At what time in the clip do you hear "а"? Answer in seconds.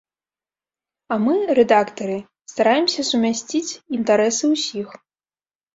1.15-1.17